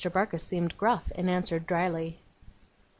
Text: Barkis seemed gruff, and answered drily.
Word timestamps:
Barkis 0.03 0.41
seemed 0.41 0.75
gruff, 0.79 1.11
and 1.13 1.29
answered 1.29 1.67
drily. 1.67 2.23